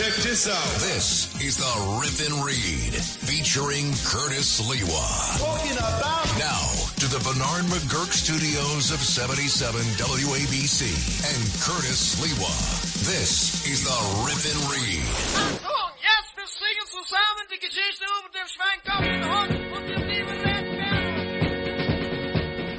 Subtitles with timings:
[0.00, 0.80] Check this out.
[0.80, 5.04] This is the Rip and Read featuring Curtis Sliwa.
[5.36, 6.72] Talking about Now
[7.04, 10.88] to the Bernard McGuirk studios of 77 WABC
[11.28, 12.48] and Curtis Sliwa.
[13.04, 15.04] This is the Rip and Read.
[15.36, 19.28] Achtung, jetzt singen zusammen die Geschichte über den schweinkopfigen
[19.76, 20.40] und den lieben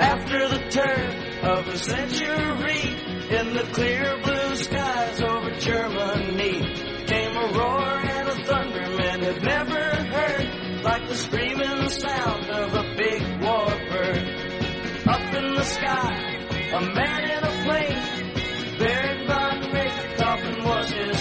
[0.02, 2.82] After the turn of the century,
[3.30, 6.91] in the clear blue skies over Germany,
[9.22, 9.80] had never
[10.14, 15.08] heard, like the screaming sound of a big warbird.
[15.08, 16.12] Up in the sky,
[16.74, 21.21] a man in a plane, Baron von Richthofen was his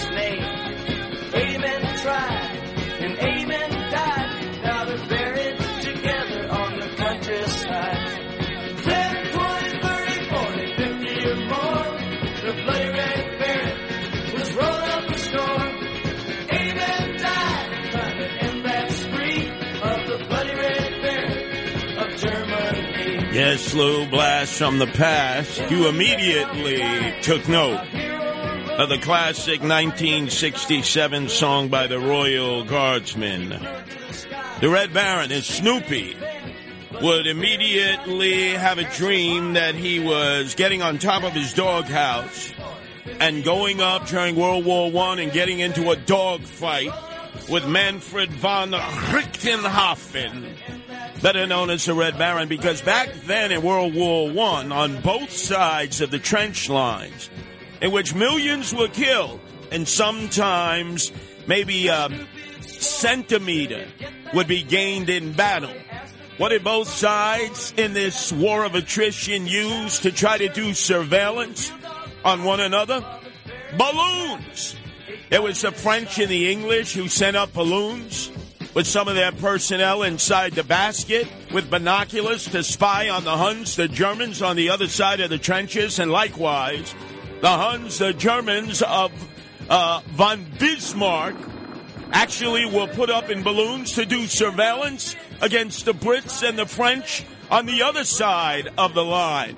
[23.33, 25.71] Yes, slow blast from the past.
[25.71, 26.81] You immediately
[27.21, 27.79] took note
[28.77, 33.49] of the classic 1967 song by the Royal Guardsmen.
[34.59, 36.17] The Red Baron is Snoopy
[37.01, 42.51] would immediately have a dream that he was getting on top of his doghouse
[43.21, 46.91] and going up during World War One and getting into a dog fight
[47.49, 50.53] with Manfred von Richthofen,
[51.21, 55.31] better known as the Red Baron, because back then in World War One, on both
[55.31, 57.29] sides of the trench lines,
[57.81, 59.39] in which millions were killed,
[59.71, 61.11] and sometimes
[61.47, 62.09] maybe a
[62.61, 63.87] centimeter
[64.33, 65.73] would be gained in battle.
[66.37, 71.71] What did both sides in this war of attrition use to try to do surveillance
[72.25, 73.05] on one another?
[73.77, 74.75] Balloons!
[75.29, 78.31] It was the French and the English who sent up balloons
[78.73, 83.75] with some of their personnel inside the basket with binoculars to spy on the Huns,
[83.75, 86.95] the Germans on the other side of the trenches, and likewise,
[87.41, 89.11] the Huns, the Germans of
[89.69, 91.35] uh, von Bismarck
[92.13, 97.25] actually were put up in balloons to do surveillance against the Brits and the French
[97.49, 99.57] on the other side of the line.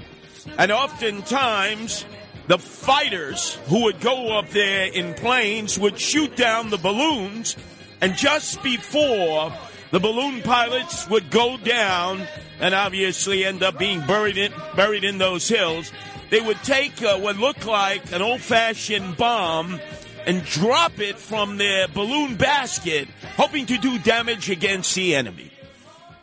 [0.58, 2.06] And oftentimes,
[2.48, 7.56] the fighters who would go up there in planes would shoot down the balloons,
[8.04, 9.54] and just before
[9.92, 12.28] the balloon pilots would go down
[12.60, 15.90] and obviously end up being buried in, buried in those hills,
[16.30, 19.80] they would take uh, what looked like an old fashioned bomb
[20.26, 25.50] and drop it from their balloon basket, hoping to do damage against the enemy.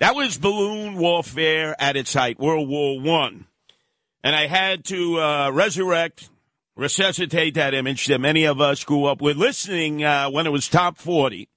[0.01, 3.47] That was balloon warfare at its height, World War One.
[4.23, 6.29] And I had to uh, resurrect,
[6.77, 10.69] resuscitate that image that many of us grew up with listening uh, when it was
[10.69, 11.49] top 40.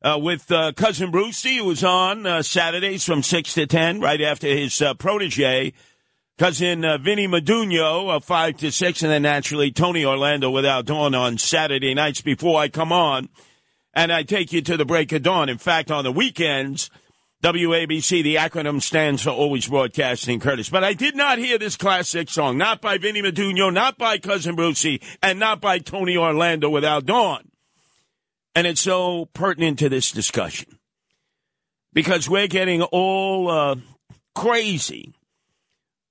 [0.00, 4.20] Uh, with uh, cousin Brucey, who was on uh, Saturdays from 6 to 10, right
[4.20, 5.72] after his uh, protege,
[6.38, 11.16] cousin uh, Vinny Madugno, uh, 5 to 6, and then naturally Tony Orlando without dawn
[11.16, 13.28] on Saturday nights before I come on.
[13.92, 15.48] And I take you to the break of dawn.
[15.48, 16.90] In fact, on the weekends,
[17.42, 20.68] WABC, the acronym stands for Always Broadcasting Curtis.
[20.68, 24.54] But I did not hear this classic song, not by Vinny Madugno, not by Cousin
[24.54, 27.47] Brucey, and not by Tony Orlando without Dawn.
[28.58, 30.80] And it's so pertinent to this discussion
[31.92, 33.76] because we're getting all uh,
[34.34, 35.14] crazy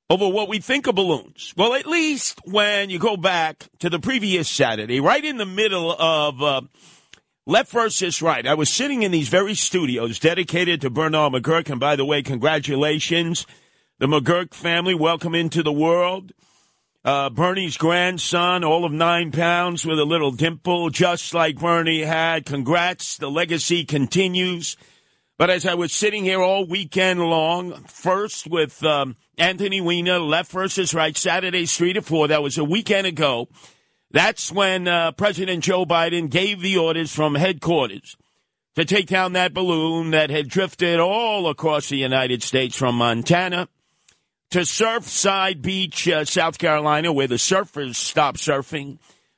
[0.09, 1.53] over what we think of balloons.
[1.57, 5.91] Well, at least when you go back to the previous Saturday, right in the middle
[5.91, 6.61] of uh,
[7.45, 11.69] left versus right, I was sitting in these very studios dedicated to Bernard McGuirk.
[11.69, 13.45] And by the way, congratulations
[13.99, 16.31] the McGuirk family, welcome into the world.
[17.05, 22.45] Uh, Bernie's grandson, all of nine pounds with a little dimple, just like Bernie had.
[22.45, 23.17] Congrats.
[23.17, 24.75] The legacy continues.
[25.37, 30.51] But as I was sitting here all weekend long, first with um, Anthony Weiner, left
[30.51, 33.47] versus right, Saturday, 3 to 4, that was a weekend ago.
[34.09, 38.17] That's when uh, President Joe Biden gave the orders from headquarters
[38.75, 43.69] to take down that balloon that had drifted all across the United States from Montana
[44.51, 48.97] to Surfside Beach, uh, South Carolina, where the surfers stop surfing,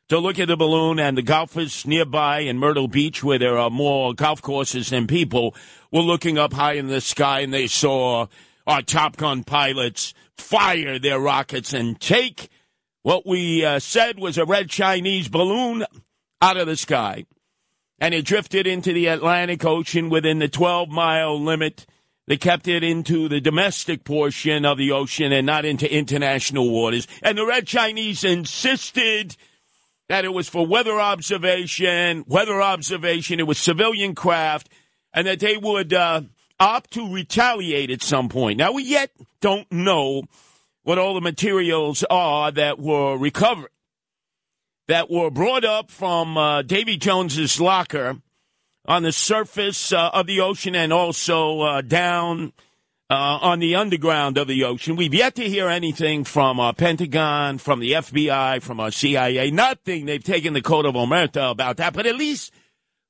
[0.10, 3.70] to look at the balloon and the golfers nearby in Myrtle Beach, where there are
[3.70, 5.56] more golf courses than people,
[5.92, 8.28] were looking up high in the sky and they saw
[8.66, 12.50] our Top Gun pilots fire their rockets and take
[13.04, 15.86] what we uh, said was a red Chinese balloon
[16.42, 17.26] out of the sky.
[18.00, 21.86] And it drifted into the Atlantic Ocean within the 12 mile limit
[22.30, 27.08] they kept it into the domestic portion of the ocean and not into international waters.
[27.24, 29.36] And the Red Chinese insisted
[30.10, 34.70] that it was for weather observation, weather observation, it was civilian craft,
[35.12, 36.22] and that they would uh,
[36.60, 38.60] opt to retaliate at some point.
[38.60, 39.10] Now, we yet
[39.42, 40.22] don't know
[40.84, 43.72] what all the materials are that were recovered,
[44.88, 48.22] that were brought up from uh, Davy Jones's locker
[48.90, 52.52] on the surface uh, of the ocean and also uh, down
[53.12, 54.96] uh, on the underground of the ocean.
[54.96, 59.52] We've yet to hear anything from our Pentagon, from the FBI, from our CIA.
[59.52, 60.06] Nothing.
[60.06, 61.94] They've taken the code of omerta about that.
[61.94, 62.52] But at least,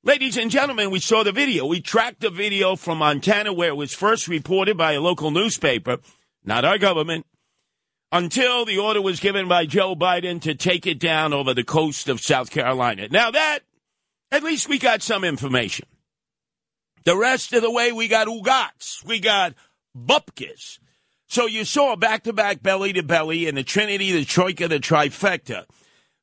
[0.04, 1.64] ladies and gentlemen, we saw the video.
[1.64, 5.96] We tracked the video from Montana where it was first reported by a local newspaper,
[6.44, 7.24] not our government,
[8.12, 12.10] until the order was given by Joe Biden to take it down over the coast
[12.10, 13.08] of South Carolina.
[13.10, 13.60] Now that
[14.30, 15.86] at least we got some information.
[17.04, 19.54] The rest of the way, we got ugats, we got
[19.96, 20.78] bupkis.
[21.28, 24.80] So you saw back to back, belly to belly, in the Trinity, the Troika, the
[24.80, 25.64] trifecta.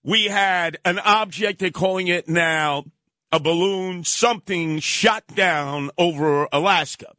[0.04, 2.86] We had an object, they're calling it now
[3.32, 7.14] a balloon, something shot down over Alaska.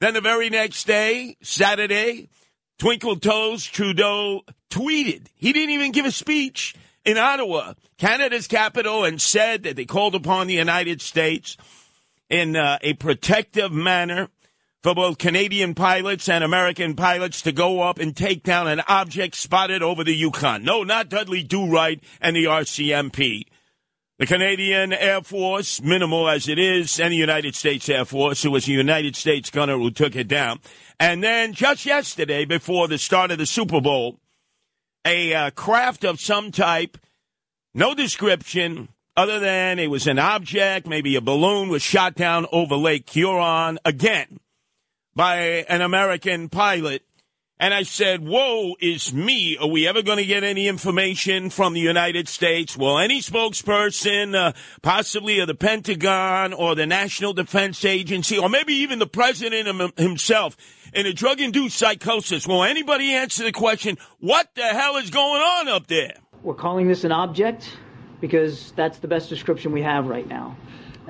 [0.00, 2.28] Then the very next day, Saturday,
[2.78, 5.26] Twinkle Toes Trudeau tweeted.
[5.34, 6.74] He didn't even give a speech
[7.04, 11.56] in Ottawa, Canada's capital, and said that they called upon the United States
[12.28, 14.28] in uh, a protective manner
[14.82, 19.34] for both Canadian pilots and American pilots to go up and take down an object
[19.34, 20.62] spotted over the Yukon.
[20.64, 23.44] No, not Dudley Do Right and the RCMP.
[24.18, 28.50] The Canadian Air Force, minimal as it is, and the United States Air Force, it
[28.50, 30.60] was a United States gunner who took it down.
[30.98, 34.20] And then just yesterday, before the start of the Super Bowl,
[35.04, 36.98] a uh, craft of some type,
[37.74, 42.76] no description other than it was an object, maybe a balloon, was shot down over
[42.76, 44.40] Lake Huron again
[45.14, 47.02] by an American pilot.
[47.60, 49.58] And I said, Whoa, is me.
[49.58, 52.74] Are we ever going to get any information from the United States?
[52.74, 58.72] Will any spokesperson, uh, possibly of the Pentagon or the National Defense Agency, or maybe
[58.72, 60.56] even the president himself,
[60.94, 62.48] in a drug induced psychosis.
[62.48, 66.14] Will anybody answer the question, what the hell is going on up there?
[66.42, 67.76] We're calling this an object
[68.22, 70.56] because that's the best description we have right now.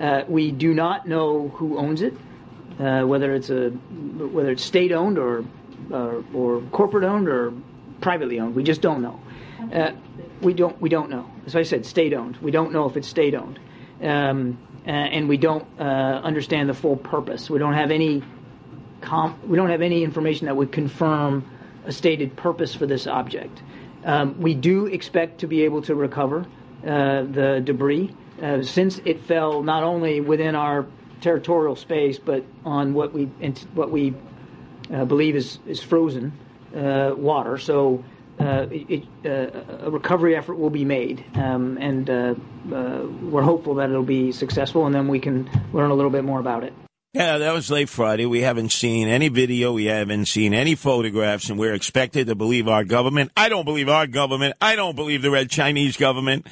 [0.01, 2.15] Uh, we do not know who owns it,
[2.81, 5.45] uh, whether it's a whether it's state owned or
[5.93, 7.53] uh, or corporate owned or
[8.01, 8.55] privately owned.
[8.55, 9.21] We just don't know.
[9.73, 9.93] Uh,
[10.41, 11.31] we don't we don't know.
[11.47, 12.37] As I said, state owned.
[12.39, 13.59] We don't know if it's state owned,
[14.03, 17.51] um, uh, and we don't uh, understand the full purpose.
[17.51, 18.23] We don't have any
[19.01, 21.45] comp- we don't have any information that would confirm
[21.85, 23.63] a stated purpose for this object.
[24.05, 26.47] Um, we do expect to be able to recover
[26.83, 28.15] the debris
[28.63, 30.87] since it fell not only within our
[31.21, 33.27] territorial space but on what we
[33.75, 34.15] what we
[34.93, 36.33] uh, believe is is frozen
[36.77, 37.59] uh, water.
[37.59, 38.05] So.
[38.39, 42.09] Uh, it, uh, a recovery effort will be made, um, and
[43.31, 45.45] we're hopeful that it'll be successful, and then we can
[45.75, 46.73] learn a little bit more about it.
[47.13, 48.25] Yeah, that was late Friday.
[48.25, 49.73] We haven't seen any video.
[49.73, 53.33] We haven't seen any photographs, and we're expected to believe our government.
[53.37, 54.55] I don't believe our government.
[54.61, 56.47] I don't believe the Red Chinese government.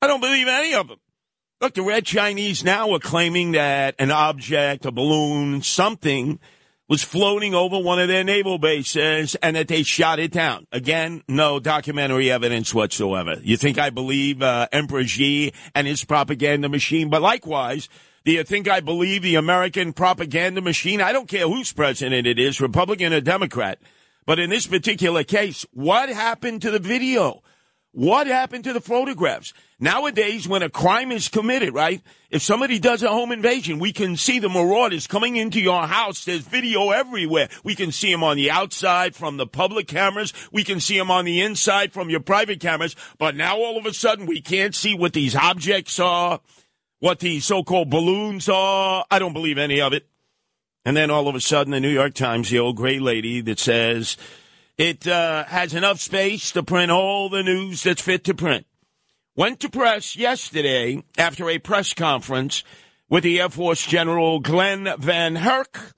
[0.00, 0.98] I don't believe any of them.
[1.60, 6.40] Look, the Red Chinese now are claiming that an object, a balloon, something
[6.92, 10.66] was floating over one of their naval bases and that they shot it down.
[10.72, 13.36] Again, no documentary evidence whatsoever.
[13.42, 17.08] You think I believe uh, Emperor Xi and his propaganda machine?
[17.08, 17.88] But likewise,
[18.26, 21.00] do you think I believe the American propaganda machine?
[21.00, 23.78] I don't care whose president it is, Republican or Democrat.
[24.26, 27.42] But in this particular case, what happened to the video?
[27.94, 29.52] What happened to the photographs?
[29.78, 32.00] Nowadays, when a crime is committed, right?
[32.30, 36.24] If somebody does a home invasion, we can see the marauders coming into your house.
[36.24, 37.50] There's video everywhere.
[37.64, 40.32] We can see them on the outside from the public cameras.
[40.50, 42.96] We can see them on the inside from your private cameras.
[43.18, 46.40] But now all of a sudden, we can't see what these objects are,
[47.00, 49.04] what these so-called balloons are.
[49.10, 50.08] I don't believe any of it.
[50.86, 53.58] And then all of a sudden, the New York Times, the old gray lady that
[53.58, 54.16] says,
[54.78, 58.66] it uh, has enough space to print all the news that's fit to print.
[59.36, 62.64] Went to press yesterday after a press conference
[63.08, 65.92] with the Air Force General Glen VanHerck,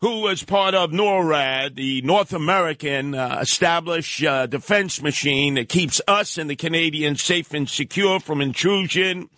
[0.00, 6.00] who was part of NORAD, the North American uh, established uh, defense machine that keeps
[6.06, 9.30] us and the Canadians safe and secure from intrusion.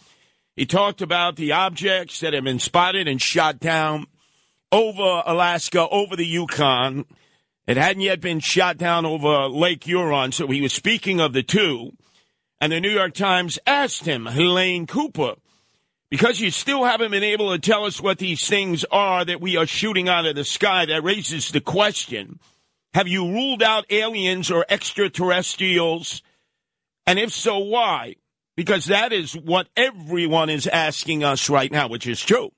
[0.57, 4.07] He talked about the objects that have been spotted and shot down
[4.73, 7.05] over Alaska, over the Yukon.
[7.69, 11.43] It hadn't yet been shot down over Lake Huron, so he was speaking of the
[11.43, 11.93] two.
[12.63, 15.35] And the New York Times asked him, Helene Cooper,
[16.11, 19.59] because you still haven't been able to tell us what these things are that we
[19.59, 22.41] are shooting out of the sky, that raises the question
[22.95, 26.23] have you ruled out aliens or extraterrestrials?
[27.07, 28.17] And if so, why?
[28.57, 32.51] Because that is what everyone is asking us right now, which is true.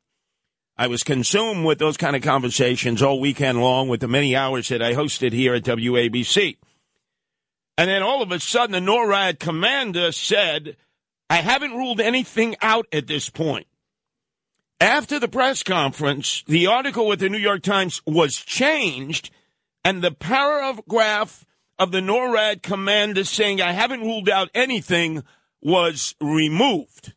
[0.81, 4.71] I was consumed with those kind of conversations all weekend long with the many hours
[4.71, 6.57] that I hosted here at WABC.
[7.77, 10.79] And then all of a sudden, the NORAD commander said,
[11.29, 13.67] I haven't ruled anything out at this point.
[14.81, 19.31] After the press conference, the article with the New York Times was changed,
[19.85, 21.45] and the paragraph
[21.79, 25.25] of the NORAD commander saying, I haven't ruled out anything
[25.61, 27.13] was removed.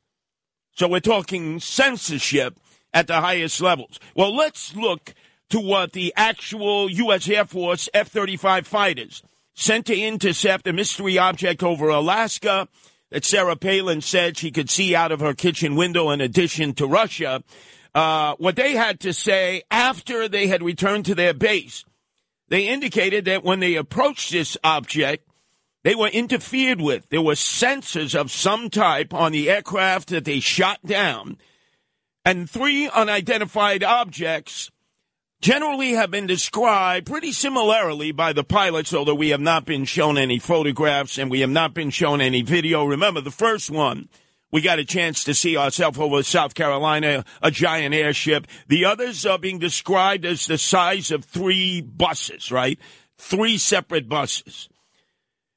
[0.75, 2.59] So we're talking censorship
[2.93, 3.99] at the highest levels.
[4.15, 5.13] Well, let's look
[5.49, 7.27] to what the actual U.S.
[7.29, 9.23] Air Force F 35 fighters
[9.55, 12.67] sent to intercept a mystery object over Alaska
[13.11, 16.87] that Sarah Palin said she could see out of her kitchen window in addition to
[16.87, 17.43] Russia.
[17.93, 21.85] Uh, what they had to say after they had returned to their base,
[22.47, 25.27] they indicated that when they approached this object,
[25.83, 27.07] they were interfered with.
[27.09, 31.37] There were sensors of some type on the aircraft that they shot down
[32.25, 34.71] and three unidentified objects
[35.41, 40.17] generally have been described pretty similarly by the pilots, although we have not been shown
[40.17, 42.85] any photographs and we have not been shown any video.
[42.85, 44.07] Remember, the first one,
[44.51, 48.47] we got a chance to see ourselves over South Carolina, a giant airship.
[48.67, 52.79] The others are being described as the size of three buses, right?
[53.17, 54.69] Three separate buses.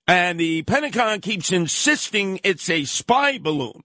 [0.08, 3.82] And the Pentagon keeps insisting it's a spy balloon.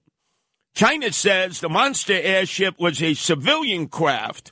[0.73, 4.51] China says the monster airship was a civilian craft,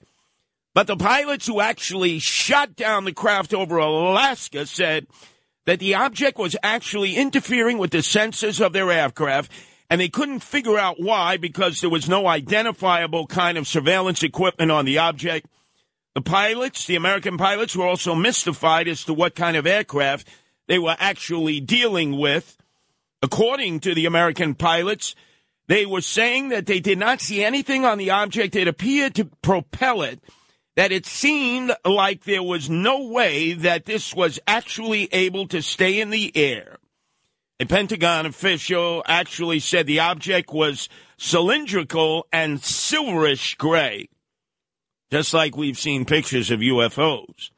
[0.73, 5.07] but the pilots who actually shot down the craft over Alaska said
[5.65, 9.51] that the object was actually interfering with the sensors of their aircraft,
[9.89, 14.71] and they couldn't figure out why because there was no identifiable kind of surveillance equipment
[14.71, 15.47] on the object.
[16.15, 20.27] The pilots, the American pilots, were also mystified as to what kind of aircraft
[20.67, 22.57] they were actually dealing with.
[23.21, 25.15] According to the American pilots,
[25.69, 29.25] they were saying that they did not see anything on the object that appeared to
[29.43, 30.19] propel it,
[30.75, 36.01] that it seemed like there was no way that this was actually able to stay
[36.01, 36.77] in the air.
[37.59, 44.09] A Pentagon official actually said the object was cylindrical and silverish gray,
[45.11, 47.51] just like we've seen pictures of UFOs,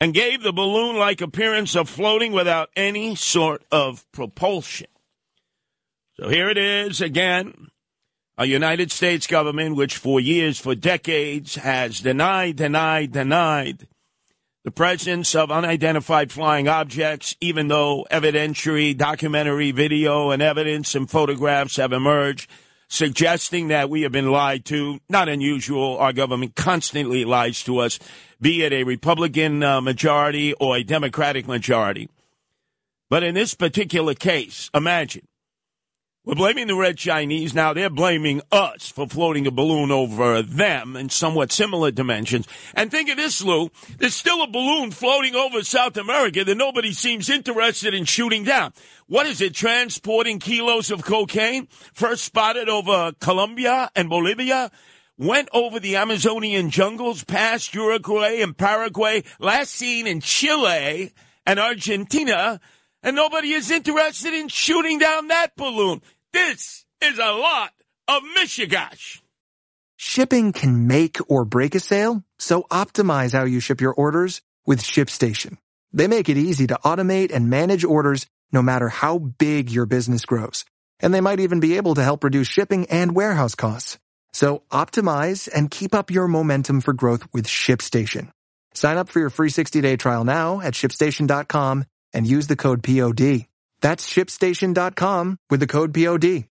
[0.00, 4.86] and gave the balloon like appearance of floating without any sort of propulsion.
[6.18, 7.68] So here it is again.
[8.36, 13.86] A United States government which for years, for decades, has denied, denied, denied
[14.64, 21.76] the presence of unidentified flying objects, even though evidentiary, documentary video, and evidence and photographs
[21.76, 22.48] have emerged
[22.88, 25.00] suggesting that we have been lied to.
[25.08, 25.96] Not unusual.
[25.96, 27.98] Our government constantly lies to us,
[28.40, 32.10] be it a Republican uh, majority or a Democratic majority.
[33.08, 35.26] But in this particular case, imagine
[36.24, 37.52] we're blaming the red Chinese.
[37.52, 42.46] Now they're blaming us for floating a balloon over them in somewhat similar dimensions.
[42.74, 43.70] And think of this, Lou.
[43.98, 48.72] There's still a balloon floating over South America that nobody seems interested in shooting down.
[49.08, 49.54] What is it?
[49.54, 51.66] Transporting kilos of cocaine?
[51.92, 54.70] First spotted over Colombia and Bolivia?
[55.18, 59.24] Went over the Amazonian jungles past Uruguay and Paraguay.
[59.40, 61.12] Last seen in Chile
[61.44, 62.60] and Argentina
[63.02, 66.00] and nobody is interested in shooting down that balloon.
[66.32, 67.72] This is a lot
[68.08, 69.20] of mishigash.
[69.96, 74.82] Shipping can make or break a sale, so optimize how you ship your orders with
[74.82, 75.58] ShipStation.
[75.92, 80.24] They make it easy to automate and manage orders no matter how big your business
[80.24, 80.64] grows.
[81.00, 83.98] And they might even be able to help reduce shipping and warehouse costs.
[84.32, 88.30] So optimize and keep up your momentum for growth with ShipStation.
[88.74, 93.46] Sign up for your free 60-day trial now at shipstation.com and use the code POD.
[93.80, 96.44] That's shipstation.com with the code POD.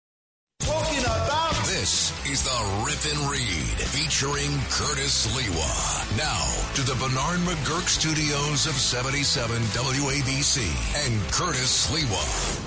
[0.60, 6.16] Talking about This is the Rip and Read featuring Curtis Sliwa.
[6.18, 12.66] Now to the Bernard McGuirk studios of 77 WABC and Curtis Sliwa.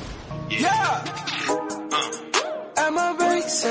[0.49, 1.03] Yeah.
[1.49, 2.19] Uh.
[2.77, 3.67] I'm a racer.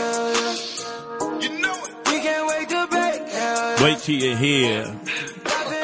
[1.40, 1.94] You know it.
[2.06, 3.28] We can't wait to break.
[3.28, 3.76] hell.
[3.84, 4.84] Wait till you hear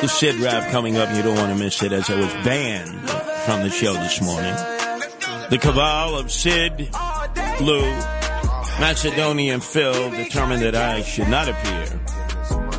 [0.00, 1.14] the shit rap coming up.
[1.14, 4.55] You don't want to miss it as I was banned from the show this morning.
[5.49, 6.90] The cabal of Sid,
[7.62, 7.81] Lou,
[8.78, 11.99] Macedonia, and Phil determined that I should not appear.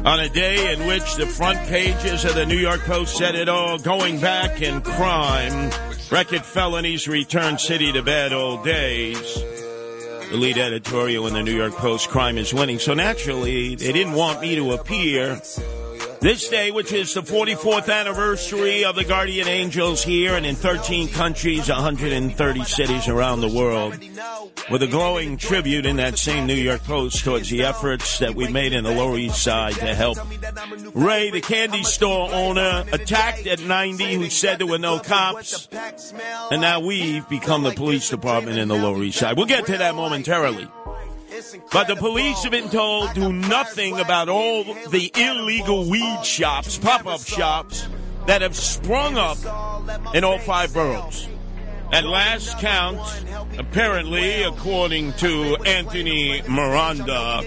[0.05, 3.49] On a day in which the front pages of the New York Post said it
[3.49, 5.71] all, going back in crime,
[6.11, 9.41] record felonies return city to bad old days.
[10.29, 12.77] The lead editorial in the New York Post, crime is winning.
[12.77, 15.41] So naturally, they didn't want me to appear
[16.21, 21.09] this day, which is the 44th anniversary of the Guardian Angels here and in 13
[21.09, 23.97] countries, 130 cities around the world,
[24.69, 28.47] with a glowing tribute in that same New York Post towards the efforts that we
[28.47, 30.17] made in the Lower East Side to help
[30.93, 35.67] Ray, the candy store owner, attacked at 90, who said there were no cops,
[36.51, 39.37] and now we've become the police department in the Lower East Side.
[39.37, 40.67] We'll get to that momentarily.
[41.71, 47.21] But the police have been told do nothing about all the illegal weed shops, pop-up
[47.21, 47.87] shops
[48.27, 49.37] that have sprung up
[50.13, 51.27] in all five boroughs.
[51.91, 52.99] At last count,
[53.57, 57.41] apparently, according to Anthony Miranda,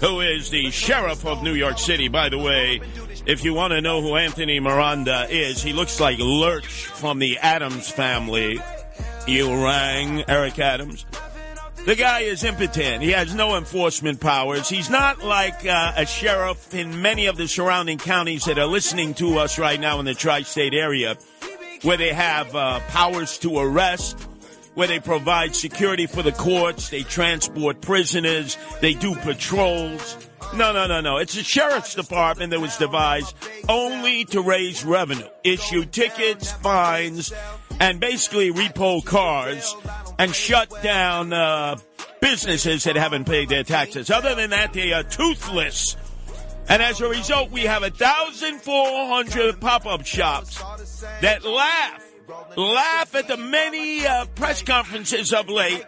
[0.00, 2.82] who is the sheriff of New York City, by the way,
[3.24, 7.38] if you want to know who Anthony Miranda is, he looks like Lurch from the
[7.38, 8.60] Addams family.
[9.26, 11.06] You rang Eric Adams.
[11.84, 13.02] The guy is impotent.
[13.02, 14.68] He has no enforcement powers.
[14.68, 19.14] He's not like uh, a sheriff in many of the surrounding counties that are listening
[19.14, 21.16] to us right now in the tri state area,
[21.82, 24.20] where they have uh, powers to arrest,
[24.74, 30.28] where they provide security for the courts, they transport prisoners, they do patrols.
[30.54, 31.16] No, no, no, no.
[31.16, 33.34] It's a sheriff's department that was devised
[33.68, 37.32] only to raise revenue, issue tickets, fines,
[37.80, 39.74] and basically repo cars
[40.18, 41.76] and shut down uh,
[42.20, 44.10] businesses that haven't paid their taxes.
[44.10, 45.96] Other than that, they are toothless.
[46.68, 50.62] And as a result, we have 1,400 pop-up shops
[51.22, 52.04] that laugh,
[52.56, 55.84] laugh at the many uh, press conferences of late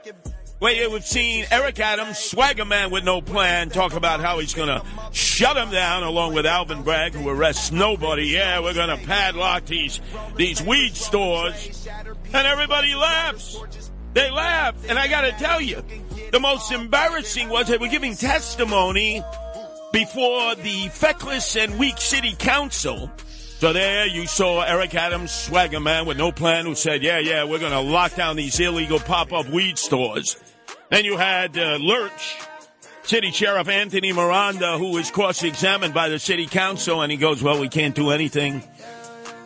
[0.69, 4.69] you have seen Eric Adams, swagger man with no plan, talk about how he's going
[4.69, 8.25] to shut him down along with Alvin Bragg, who arrests nobody.
[8.25, 10.01] Yeah, we're going to padlock these,
[10.37, 11.89] these weed stores.
[12.35, 13.59] And everybody laughs.
[14.13, 14.75] They laugh.
[14.87, 15.83] And I got to tell you,
[16.31, 19.23] the most embarrassing was they were giving testimony
[19.95, 23.11] before the feckless and weak city council.
[23.61, 27.45] So there you saw Eric Adams, swagger man with no plan, who said, yeah, yeah,
[27.45, 30.37] we're going to lock down these illegal pop-up weed stores.
[30.91, 32.37] Then you had uh, Lurch,
[33.05, 37.61] City Sheriff Anthony Miranda, who was cross-examined by the city council, and he goes, well,
[37.61, 38.63] we can't do anything.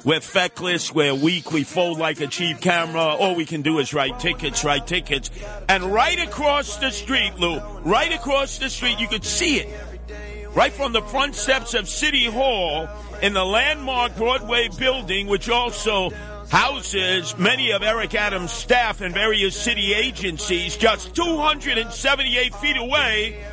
[0.05, 3.03] We're feckless, we're weak, we fold like a cheap camera.
[3.03, 5.31] All we can do is write tickets, write tickets.
[5.69, 9.69] And right across the street, Lou, right across the street, you could see it.
[10.55, 12.89] Right from the front steps of City Hall
[13.23, 16.11] in the landmark Broadway building, which also
[16.51, 23.45] houses many of Eric Adams' staff and various city agencies, just 278 feet away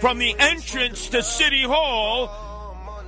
[0.00, 2.30] from the entrance to City Hall,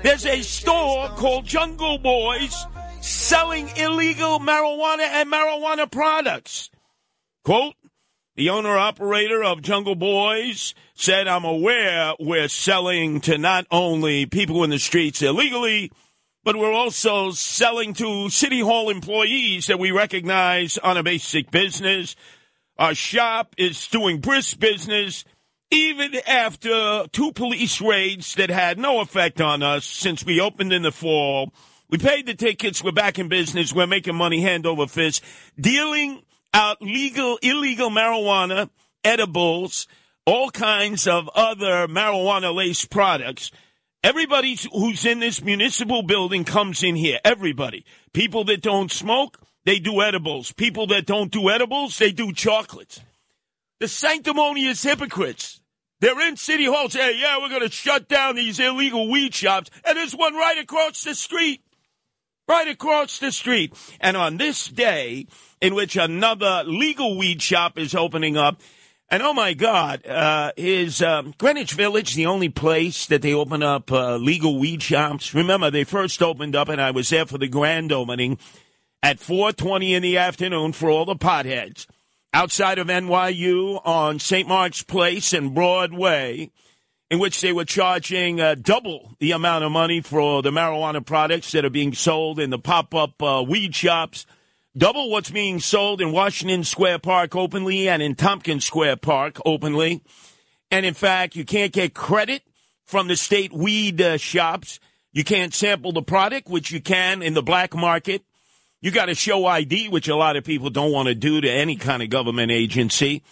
[0.03, 2.67] there's a store called Jungle Boys
[3.01, 6.71] selling illegal marijuana and marijuana products.
[7.45, 7.75] Quote,
[8.37, 14.65] the owner operator of Jungle Boys said, I'm aware we're selling to not only people
[14.65, 15.91] in the streets illegally,
[16.45, 22.17] but we're also selling to City Hall employees that we recognize on a basic business.
[22.79, 25.25] Our shop is doing brisk business
[25.71, 30.83] even after two police raids that had no effect on us since we opened in
[30.83, 31.53] the fall.
[31.89, 32.83] We paid the tickets.
[32.83, 33.73] We're back in business.
[33.73, 35.23] We're making money hand over fist,
[35.61, 36.23] dealing
[36.53, 38.71] out legal, illegal marijuana,
[39.05, 39.87] edibles,
[40.27, 43.51] all kinds of other marijuana laced products.
[44.03, 47.19] Everybody who's in this municipal building comes in here.
[47.25, 47.85] Everybody.
[48.15, 50.53] People that don't smoke, they do edibles.
[50.53, 53.01] People that don't do edibles, they do chocolates.
[53.79, 55.61] The sanctimonious hypocrites.
[56.01, 59.71] They're in City Hall saying, yeah, we're going to shut down these illegal weed shops.
[59.85, 61.63] And there's one right across the street.
[62.51, 63.75] right across the street.
[64.01, 65.27] And on this day,
[65.61, 68.61] in which another legal weed shop is opening up,
[69.11, 73.63] and oh my God, uh, is um, Greenwich Village the only place that they open
[73.63, 75.35] up uh, legal weed shops?
[75.35, 78.39] Remember, they first opened up, and I was there for the grand opening
[79.03, 81.87] at 4:20 in the afternoon for all the potheads
[82.33, 84.47] outside of NYU on St.
[84.47, 86.51] Mark's Place and Broadway,
[87.11, 91.51] in which they were charging uh, double the amount of money for the marijuana products
[91.53, 94.27] that are being sold in the pop-up uh, weed shops
[94.77, 100.03] double what's being sold in Washington Square Park openly and in Tompkins Square Park openly.
[100.71, 102.43] And in fact, you can't get credit
[102.85, 104.81] from the state weed uh, shops.
[105.13, 108.23] You can't sample the product, which you can in the black market.
[108.81, 111.51] You got to show ID, which a lot of people don't want to do to
[111.51, 113.23] any kind of government agency.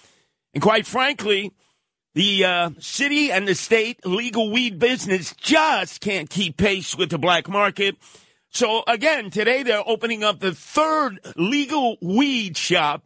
[0.52, 1.52] And quite frankly,
[2.14, 7.18] the uh, city and the state legal weed business just can't keep pace with the
[7.18, 7.96] black market.
[8.58, 13.04] So again, today they're opening up the third legal weed shop,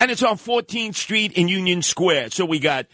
[0.00, 2.30] and it's on 14th Street in Union Square.
[2.30, 2.86] So we got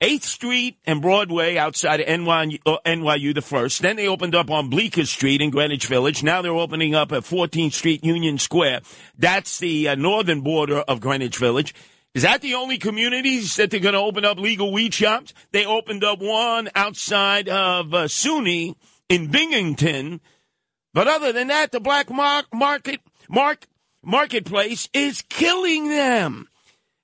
[0.00, 3.80] 8th Street and Broadway outside of NYU, uh, NYU the first.
[3.80, 6.24] Then they opened up on Bleecker Street in Greenwich Village.
[6.24, 8.80] Now they're opening up at 14th Street Union Square.
[9.16, 11.76] That's the uh, northern border of Greenwich Village.
[12.12, 15.32] Is that the only communities that they're going to open up legal weed shops?
[15.52, 18.74] They opened up one outside of uh, SUNY
[19.08, 20.20] in Binghamton
[20.92, 23.66] but other than that, the black market mark,
[24.02, 26.48] marketplace is killing them.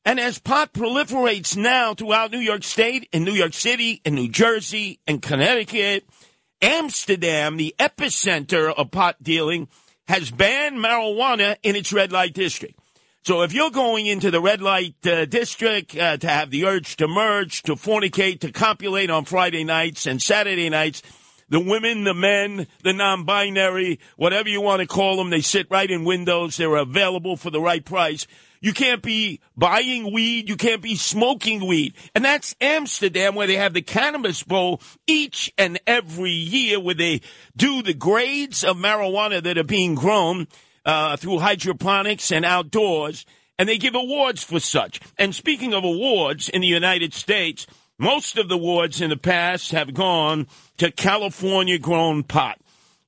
[0.05, 4.29] And as pot proliferates now throughout New York State, in New York City, in New
[4.29, 6.05] Jersey, and Connecticut,
[6.63, 9.69] Amsterdam, the epicenter of pot dealing,
[10.07, 12.79] has banned marijuana in its red light district.
[13.25, 16.95] So if you're going into the red light uh, district uh, to have the urge
[16.99, 21.03] to merge, to fornicate, to copulate on Friday nights and Saturday nights,
[21.49, 25.69] the women, the men, the non binary, whatever you want to call them, they sit
[25.71, 26.57] right in windows.
[26.57, 28.27] They're available for the right price.
[28.61, 30.49] You can't be buying weed.
[30.49, 31.95] You can't be smoking weed.
[32.15, 37.21] And that's Amsterdam where they have the cannabis bowl each and every year where they
[37.57, 40.49] do the grades of marijuana that are being grown
[40.85, 43.25] uh, through hydroponics and outdoors.
[43.59, 45.01] And they give awards for such.
[45.17, 47.67] And speaking of awards in the United States,
[47.99, 50.47] most of the awards in the past have gone
[50.79, 52.61] to California grown pot,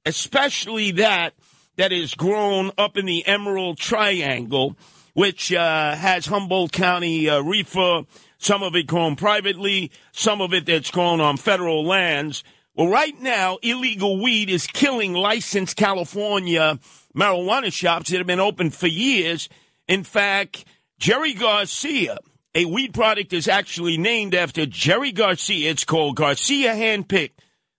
[0.07, 1.35] especially that
[1.77, 4.77] that is grown up in the Emerald Triangle,
[5.14, 8.03] which uh, has Humboldt County uh, reefer,
[8.38, 12.42] some of it grown privately, some of it that's grown on federal lands.
[12.74, 16.79] Well, right now, illegal weed is killing licensed California
[17.14, 19.48] marijuana shops that have been open for years.
[19.88, 20.64] In fact,
[20.98, 22.18] Jerry Garcia,
[22.54, 25.70] a weed product is actually named after Jerry Garcia.
[25.70, 27.32] It's called Garcia Handpicked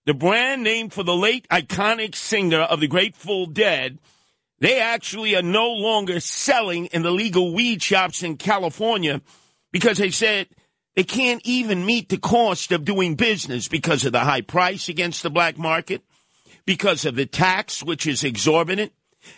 [0.10, 4.00] the brand name for the late iconic singer of the Grateful Dead,
[4.58, 9.22] they actually are no longer selling in the legal weed shops in California
[9.72, 10.48] because they said
[10.96, 15.22] they can't even meet the cost of doing business because of the high price against
[15.22, 16.02] the black market,
[16.66, 18.92] because of the tax, which is exorbitant,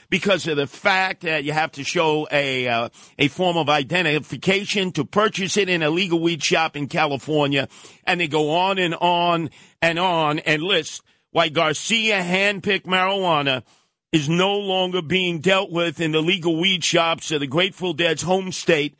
[0.09, 4.91] because of the fact that you have to show a uh, a form of identification
[4.93, 7.67] to purchase it in a legal weed shop in California,
[8.05, 9.49] and they go on and on
[9.81, 11.01] and on and list
[11.31, 13.63] why Garcia handpicked marijuana
[14.11, 18.21] is no longer being dealt with in the legal weed shops of the Grateful Dead's
[18.21, 18.95] home state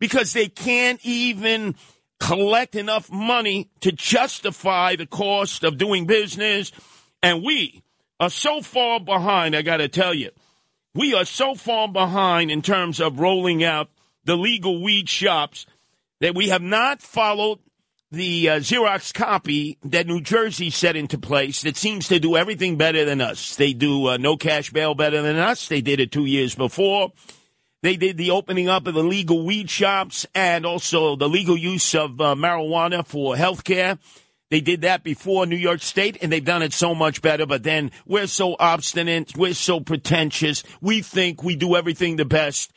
[0.00, 1.76] because they can't even
[2.18, 6.72] collect enough money to justify the cost of doing business.
[7.22, 7.82] And we
[8.20, 10.30] are so far behind, I got to tell you.
[10.94, 13.90] We are so far behind in terms of rolling out
[14.24, 15.66] the legal weed shops
[16.20, 17.60] that we have not followed
[18.10, 22.76] the uh, Xerox copy that New Jersey set into place that seems to do everything
[22.76, 23.56] better than us.
[23.56, 25.68] They do uh, no cash bail better than us.
[25.68, 27.12] They did it two years before.
[27.82, 31.94] They did the opening up of the legal weed shops and also the legal use
[31.94, 33.98] of uh, marijuana for health care.
[34.50, 37.44] They did that before New York State, and they've done it so much better.
[37.44, 40.62] But then we're so obstinate, we're so pretentious.
[40.80, 42.72] We think we do everything the best,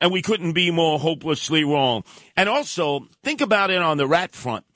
[0.00, 2.04] and we couldn't be more hopelessly wrong.
[2.36, 4.66] And also, think about it on the rat front.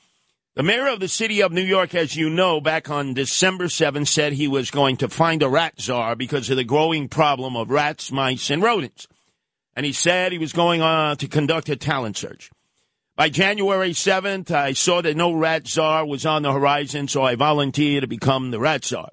[0.56, 4.08] The mayor of the city of New York, as you know, back on December 7th,
[4.08, 7.70] said he was going to find a rat czar because of the growing problem of
[7.70, 9.06] rats, mice, and rodents.
[9.76, 12.50] And he said he was going on to conduct a talent search.
[13.20, 17.34] By January 7th, I saw that no rat czar was on the horizon, so I
[17.34, 19.10] volunteered to become the rat czar.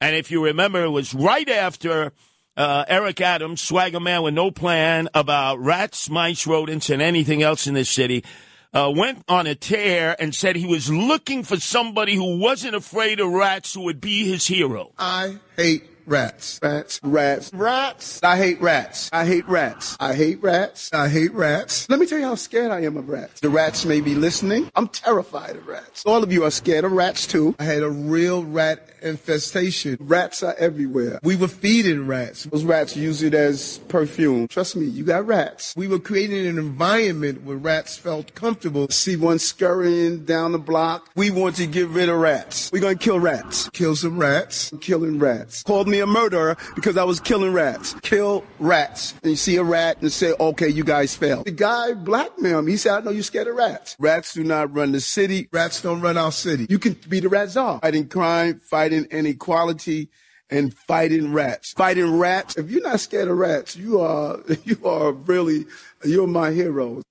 [0.00, 2.12] And if you remember, it was right after
[2.56, 7.68] uh, Eric Adams, swagger man with no plan about rats, mice, rodents, and anything else
[7.68, 8.24] in this city,
[8.72, 13.20] uh, went on a tear and said he was looking for somebody who wasn't afraid
[13.20, 14.90] of rats who would be his hero.
[14.98, 16.58] I hate rats.
[16.62, 17.00] Rats.
[17.02, 17.50] Rats.
[17.52, 18.20] Rats.
[18.22, 19.10] I hate rats.
[19.12, 19.96] I hate rats.
[20.00, 20.92] I hate rats.
[20.92, 21.88] I hate rats.
[21.88, 23.40] Let me tell you how scared I am of rats.
[23.40, 24.70] The rats may be listening.
[24.74, 26.04] I'm terrified of rats.
[26.06, 27.54] All of you are scared of rats too.
[27.58, 29.96] I had a real rat infestation.
[30.00, 31.20] Rats are everywhere.
[31.22, 32.44] We were feeding rats.
[32.44, 34.48] Those rats use it as perfume.
[34.48, 35.74] Trust me, you got rats.
[35.76, 38.88] We were creating an environment where rats felt comfortable.
[38.88, 41.10] See one scurrying down the block.
[41.14, 42.72] We want to get rid of rats.
[42.72, 43.68] We're going to kill rats.
[43.70, 44.72] Kill some rats.
[44.72, 45.62] I'm killing rats.
[45.62, 47.94] Called me a murderer because I was killing rats.
[48.02, 49.14] Kill rats.
[49.22, 51.44] And you see a rat and say, okay, you guys failed.
[51.46, 52.72] The guy blackmailed me.
[52.72, 53.96] He said, I know you're scared of rats.
[53.98, 55.48] Rats do not run the city.
[55.52, 56.66] Rats don't run our city.
[56.68, 57.80] You can be the rat czar.
[57.80, 60.10] Fighting crime, fighting inequality,
[60.50, 61.72] and fighting rats.
[61.72, 62.56] Fighting rats.
[62.56, 65.66] If you're not scared of rats, you are, you are really,
[66.04, 67.02] you're my hero.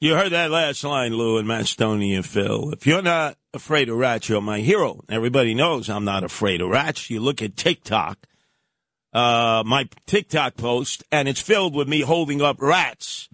[0.00, 2.70] You heard that last line, Lou and Matt Stoney and Phil.
[2.70, 5.00] If you're not afraid of rats, you're my hero.
[5.08, 7.10] Everybody knows I'm not afraid of rats.
[7.10, 8.16] You look at TikTok,
[9.12, 13.28] uh, my TikTok post, and it's filled with me holding up rats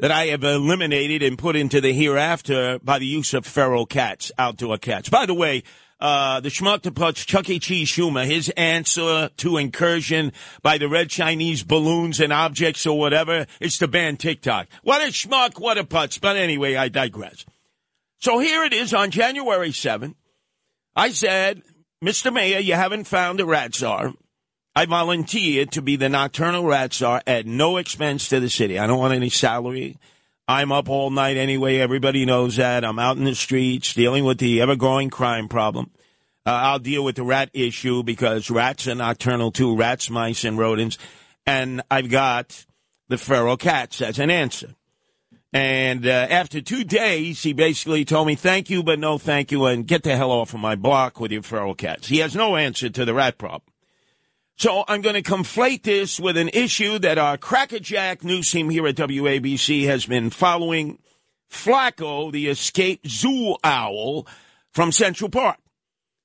[0.00, 4.30] that I have eliminated and put into the hereafter by the use of feral cats,
[4.36, 5.08] outdoor cats.
[5.08, 5.62] By the way,
[6.02, 7.60] uh, the schmuck to putz, Chuck E.
[7.60, 13.46] Cheese Schumer, his answer to incursion by the red Chinese balloons and objects or whatever
[13.60, 14.66] is to ban TikTok.
[14.82, 16.20] What a schmuck, what a putz.
[16.20, 17.46] But anyway, I digress.
[18.18, 20.16] So here it is on January 7th.
[20.96, 21.62] I said,
[22.04, 22.32] Mr.
[22.32, 24.12] Mayor, you haven't found a rat czar.
[24.74, 28.76] I volunteered to be the nocturnal rat czar at no expense to the city.
[28.76, 29.98] I don't want any salary.
[30.48, 31.78] I'm up all night anyway.
[31.78, 32.84] Everybody knows that.
[32.84, 35.90] I'm out in the streets dealing with the ever growing crime problem.
[36.44, 40.58] Uh, I'll deal with the rat issue because rats are nocturnal too rats, mice, and
[40.58, 40.98] rodents.
[41.46, 42.66] And I've got
[43.08, 44.74] the feral cats as an answer.
[45.52, 49.66] And uh, after two days, he basically told me, thank you, but no thank you,
[49.66, 52.08] and get the hell off of my block with your feral cats.
[52.08, 53.71] He has no answer to the rat problem.
[54.56, 58.86] So I'm going to conflate this with an issue that our crackerjack news team here
[58.86, 60.98] at WABC has been following.
[61.50, 64.26] Flaco, the escaped zoo owl
[64.72, 65.58] from Central Park.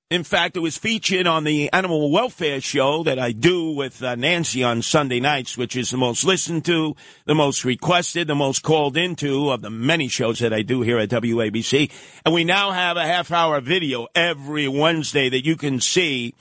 [0.10, 4.16] In fact, it was featured on the animal welfare show that I do with uh,
[4.16, 8.64] Nancy on Sunday nights, which is the most listened to, the most requested, the most
[8.64, 11.92] called into of the many shows that I do here at WABC.
[12.24, 16.34] And we now have a half hour video every Wednesday that you can see.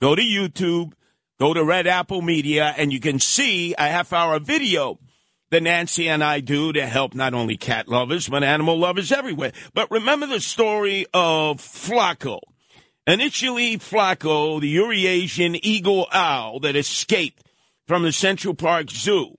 [0.00, 0.92] Go to YouTube,
[1.38, 4.98] go to Red Apple Media, and you can see a half hour video
[5.50, 9.52] that Nancy and I do to help not only cat lovers, but animal lovers everywhere.
[9.72, 12.40] But remember the story of Flaco.
[13.06, 17.42] Initially, Flaco, the Eurasian eagle owl that escaped
[17.86, 19.38] from the Central Park Zoo,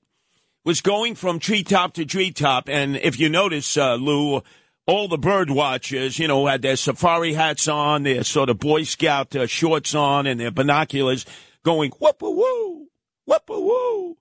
[0.65, 2.67] was going from treetop to treetop.
[2.67, 4.41] And if you notice, uh, Lou,
[4.87, 8.83] all the bird watchers, you know, had their safari hats on, their sort of Boy
[8.83, 11.27] Scout uh, shorts on, and their binoculars
[11.63, 12.87] going whoop a woo,
[13.25, 14.17] whoop a woo,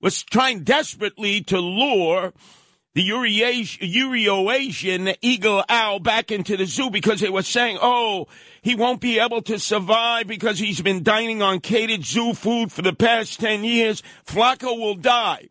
[0.00, 2.32] was trying desperately to lure
[2.96, 8.26] the Eurasian eagle owl back into the zoo because they were saying, oh,
[8.62, 12.80] he won't be able to survive because he's been dining on catered zoo food for
[12.80, 14.02] the past 10 years.
[14.26, 15.50] Flaco will die.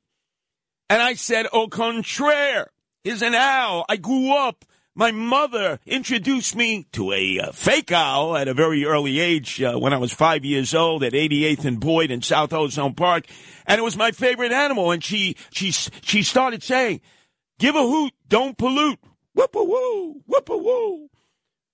[0.90, 2.72] And I said, au contraire,
[3.04, 3.86] he's an owl.
[3.88, 4.66] I grew up.
[4.98, 9.78] My mother introduced me to a uh, fake owl at a very early age uh,
[9.78, 13.26] when I was five years old at 88th and Boyd in South Ozone Park.
[13.68, 14.92] And it was my favorite animal.
[14.92, 17.02] And she, she, she started saying,
[17.60, 19.00] give a hoot, don't pollute.
[19.34, 21.10] Whoop a woo, whoop a woo.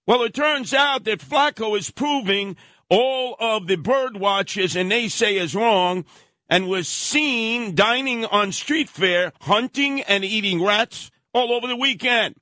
[0.08, 2.56] Well, it turns out that Flaco is proving
[2.90, 6.06] all of the bird watchers and naysayers wrong
[6.50, 12.34] and was seen dining on street fare, hunting and eating rats all over the weekend.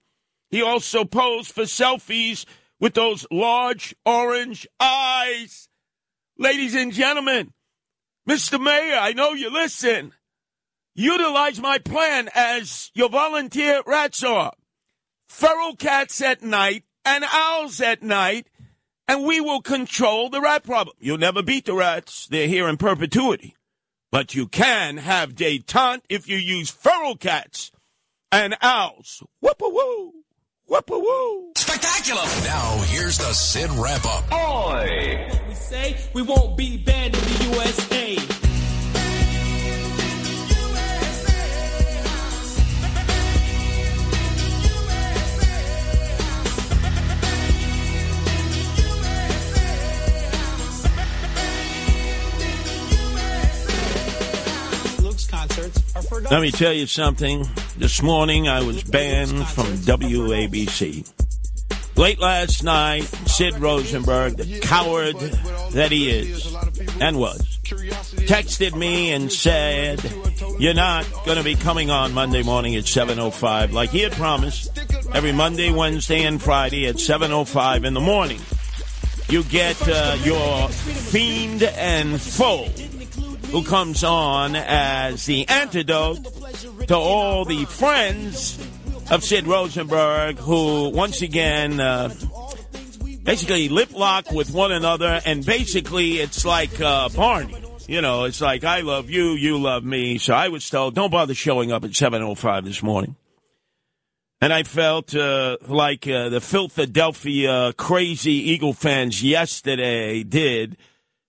[0.50, 2.46] He also posed for selfies
[2.80, 5.70] with those large orange eyes.
[6.38, 7.54] Ladies and gentlemen,
[8.28, 8.62] Mr.
[8.62, 10.14] Mayor, I know you listen.
[10.96, 14.54] Utilize my plan as your volunteer rats are.
[15.28, 18.48] Feral cats at night and owls at night,
[19.08, 20.96] and we will control the rat problem.
[21.00, 22.28] You'll never beat the rats.
[22.28, 23.56] They're here in perpetuity.
[24.12, 27.72] But you can have detente if you use feral cats
[28.32, 29.24] and owls.
[29.42, 30.14] Whoop-a-woo.
[30.70, 31.52] Whoop-a-woo.
[31.56, 32.22] Spectacular.
[32.44, 34.32] Now, here's the Sid wrap up.
[34.32, 35.28] Oi!
[35.48, 38.09] We say we won't be banned in the USA.
[56.32, 57.46] Let me tell you something.
[57.78, 61.10] This morning I was banned from WABC.
[61.98, 65.18] Late last night, Sid Rosenberg, the coward
[65.74, 66.56] that he is
[67.02, 70.02] and was, texted me and said,
[70.60, 74.80] You're not going to be coming on Monday morning at 7.05 like he had promised.
[75.14, 78.40] Every Monday, Wednesday, and Friday at 7.05 in the morning.
[79.28, 82.70] You get uh, your fiend and foe
[83.52, 86.24] who comes on as the antidote
[86.88, 88.58] to all the friends
[89.10, 92.14] of Sid Rosenberg who once again uh,
[93.24, 97.56] basically lip lock with one another and basically it's like uh, Barney.
[97.88, 100.20] You know, it's like I love you, you love me.
[100.20, 103.16] So I was told, don't bother showing up at 7.05 this morning.
[104.42, 110.78] And I felt uh, like uh, the Philadelphia crazy Eagle fans yesterday did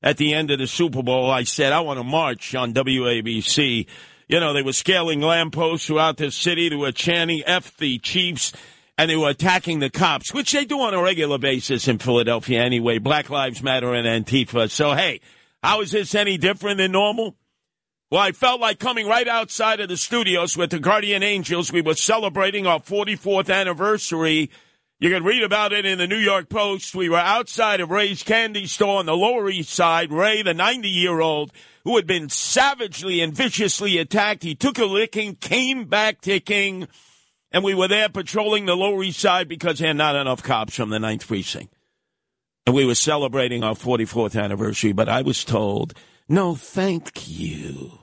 [0.02, 1.30] at the end of the Super Bowl.
[1.30, 3.86] I said, I want to march on WABC.
[4.28, 6.68] You know, they were scaling lampposts throughout the city.
[6.68, 8.52] They were chanting F the Chiefs
[8.96, 12.62] and they were attacking the cops, which they do on a regular basis in Philadelphia
[12.62, 12.98] anyway.
[12.98, 14.70] Black Lives Matter and Antifa.
[14.70, 15.20] So, hey,
[15.62, 17.36] how is this any different than normal?
[18.10, 21.72] Well, I felt like coming right outside of the studios with the Guardian Angels.
[21.72, 24.50] We were celebrating our 44th anniversary.
[25.00, 26.94] You can read about it in the New York Post.
[26.94, 30.12] We were outside of Ray's candy store on the Lower East Side.
[30.12, 31.52] Ray, the 90 year old,
[31.84, 36.86] who had been savagely and viciously attacked, he took a licking, came back ticking,
[37.50, 40.76] and we were there patrolling the Lower East Side because there are not enough cops
[40.76, 41.72] from the Ninth Precinct.
[42.66, 45.94] And we were celebrating our 44th anniversary, but I was told,
[46.28, 48.00] no, thank you.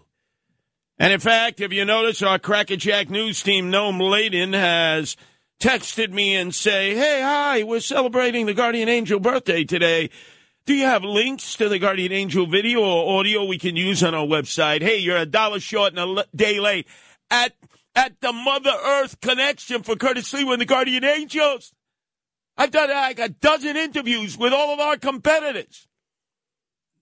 [0.98, 5.16] And in fact, if you notice, our Crackerjack news team, Noam Laden, has
[5.60, 10.10] texted me and say, hey, hi, we're celebrating the Guardian Angel birthday today.
[10.66, 14.14] Do you have links to the Guardian Angel video or audio we can use on
[14.14, 14.82] our website?
[14.82, 16.88] Hey, you're a dollar short and a day late
[17.32, 17.54] at
[17.96, 21.74] at the Mother Earth Connection for Curtis Lee and the Guardian Angels.
[22.56, 25.88] I've done like a dozen interviews with all of our competitors.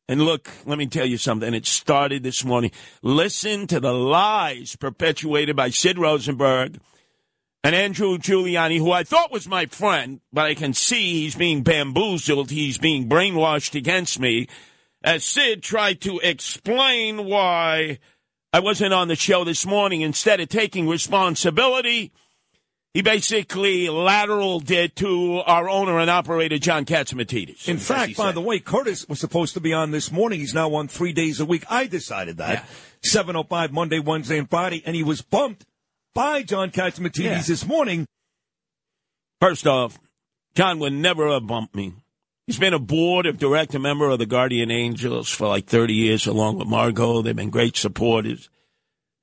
[0.07, 1.53] And look, let me tell you something.
[1.53, 2.71] It started this morning.
[3.01, 6.79] Listen to the lies perpetuated by Sid Rosenberg
[7.65, 11.63] and Andrew Giuliani, who I thought was my friend, but I can see he's being
[11.63, 12.51] bamboozled.
[12.51, 14.47] He's being brainwashed against me.
[15.03, 17.97] As Sid tried to explain why
[18.53, 22.11] I wasn't on the show this morning, instead of taking responsibility,
[22.93, 27.67] he basically lateraled it to our owner and operator, John Catsimatidis.
[27.67, 30.39] In fact, by the way, Curtis was supposed to be on this morning.
[30.39, 31.65] He's now on three days a week.
[31.67, 32.63] I decided that.
[33.03, 35.65] 7.05 Monday, Wednesday, and Friday, and he was bumped
[36.15, 37.41] by John Catsimatidis Yeah.
[37.41, 38.07] this morning.
[39.39, 39.99] First off,
[40.55, 41.93] John would never have bumped me.
[42.47, 46.25] He's been a board of director member of the Guardian Angels for like 30 years,
[46.25, 47.21] along with Margot.
[47.21, 48.49] They've been great supporters.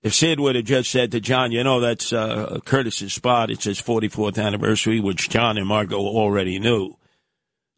[0.03, 3.65] If Sid would have just said to John, you know, that's uh, Curtis's spot, it's
[3.65, 6.97] his 44th anniversary, which John and Margot already knew,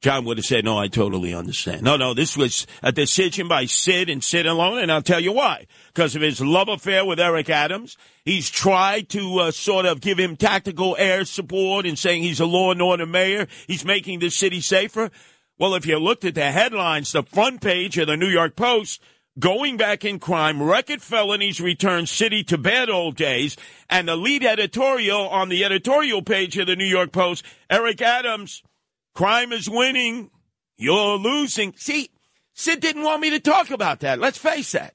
[0.05, 1.81] John would have said, no, I totally understand.
[1.81, 5.33] No, no, this was a decision by Sid and Sid alone, and I'll tell you
[5.33, 5.67] why.
[5.87, 7.97] Because of his love affair with Eric Adams.
[8.23, 12.45] He's tried to uh, sort of give him tactical air support and saying he's a
[12.45, 13.47] law and order mayor.
[13.67, 15.11] He's making the city safer.
[15.59, 19.01] Well, if you looked at the headlines, the front page of the New York Post,
[19.39, 23.57] going back in crime, record felonies return city to bad old days,
[23.89, 28.63] and the lead editorial on the editorial page of the New York Post, Eric Adams,
[29.15, 30.31] crime is winning,
[30.77, 31.75] you're losing.
[31.77, 32.11] See,
[32.55, 34.19] Sid didn't want me to talk about that.
[34.19, 34.95] Let's face that.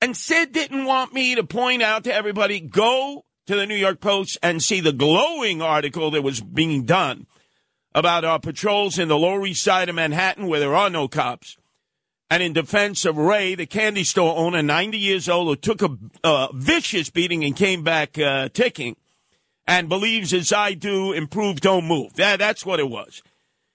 [0.00, 4.00] And Sid didn't want me to point out to everybody, go to the New York
[4.00, 7.26] Post and see the glowing article that was being done
[7.94, 11.56] about our patrols in the Lower East Side of Manhattan where there are no cops.
[12.30, 15.98] And in defense of Ray, the candy store owner, 90 years old, who took a
[16.24, 18.96] uh, vicious beating and came back uh, ticking
[19.66, 22.14] and believes, as I do, improve, don't move.
[22.14, 23.22] That, that's what it was.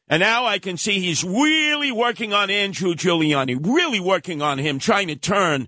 [0.10, 4.80] And now I can see he's really working on Andrew Giuliani, really working on him,
[4.80, 5.68] trying to turn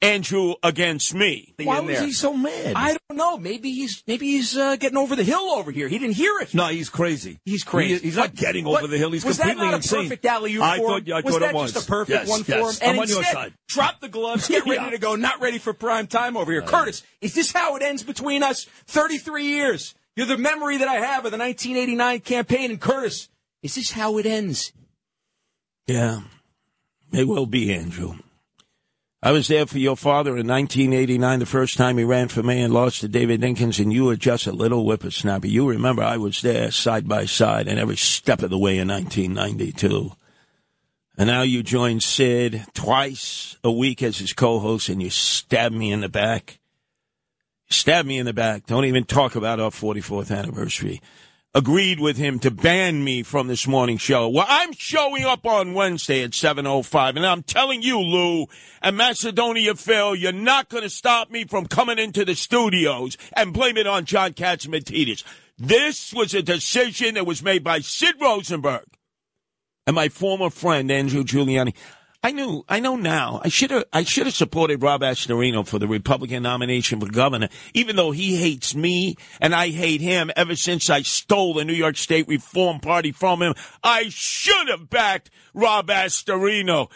[0.00, 1.54] Andrew against me.
[1.62, 2.74] Why was he so mad?
[2.76, 3.38] I don't know.
[3.38, 5.86] Maybe he's maybe he's uh, getting over the hill over here.
[5.88, 6.54] He didn't hear it.
[6.54, 7.38] No, he's crazy.
[7.44, 7.94] He's crazy.
[7.94, 9.12] He- he's not getting over What- the hill.
[9.12, 9.98] He's was completely that not insane.
[9.98, 11.12] a perfect alley oop I thought- him?
[11.14, 11.72] I was thought that it was.
[11.72, 12.58] just a perfect Yes, one for him?
[12.82, 13.54] And I'm on your instead, side.
[13.68, 14.48] Drop the gloves.
[14.48, 14.90] Get ready Yeah.
[14.90, 15.14] to go.
[15.16, 16.62] Not ready for prime time over here.
[16.62, 18.66] Curtis, is this how it ends between us?
[18.86, 19.94] Thirty-three years.
[20.16, 22.70] You're the memory that I have of the 1989 campaign.
[22.72, 23.28] And Curtis,
[23.62, 24.72] is this how it ends?
[25.86, 26.22] Yeah,
[27.10, 28.16] may well be, Andrew.
[29.24, 32.64] I was there for your father in 1989, the first time he ran for mayor
[32.64, 35.46] and lost to David Dinkins, and you were just a little whippersnapper.
[35.46, 38.88] You remember I was there side by side and every step of the way in
[38.88, 40.10] 1992.
[41.16, 45.92] And now you join Sid twice a week as his co-host, and you stab me
[45.92, 46.58] in the back.
[47.70, 48.66] Stab me in the back.
[48.66, 51.00] Don't even talk about our 44th anniversary.
[51.54, 54.26] Agreed with him to ban me from this morning show.
[54.26, 58.46] Well, I'm showing up on Wednesday at 7.05, and I'm telling you, Lou,
[58.80, 63.52] and Macedonia Phil, you're not going to stop me from coming into the studios and
[63.52, 65.24] blame it on John Catsimatidis.
[65.58, 68.86] This was a decision that was made by Sid Rosenberg
[69.86, 71.74] and my former friend, Andrew Giuliani.
[72.24, 73.40] I knew, I know now.
[73.42, 77.48] I should have, I should have supported Rob Astorino for the Republican nomination for governor,
[77.74, 81.72] even though he hates me and I hate him ever since I stole the New
[81.72, 83.54] York State Reform Party from him.
[83.82, 86.92] I should have backed Rob Astorino.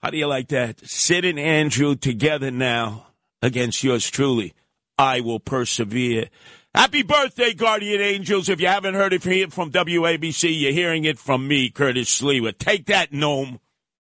[0.00, 0.78] How do you like that?
[0.88, 3.08] Sid and Andrew together now
[3.42, 4.54] against yours truly.
[4.96, 6.28] I will persevere.
[6.72, 8.48] Happy birthday, Guardian Angels.
[8.48, 9.22] If you haven't heard it
[9.52, 12.56] from WABC, you're hearing it from me, Curtis Sliwa.
[12.56, 13.58] Take that, Noam.